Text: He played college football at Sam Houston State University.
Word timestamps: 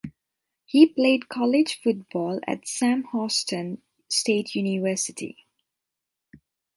He 0.65 0.87
played 0.87 1.29
college 1.29 1.79
football 1.83 2.39
at 2.47 2.67
Sam 2.67 3.03
Houston 3.11 3.83
State 4.09 4.55
University. 4.55 5.45